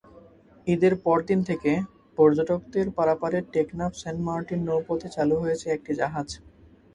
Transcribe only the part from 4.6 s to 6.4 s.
নৌপথে চালু হয়েছে একটি জাহাজ।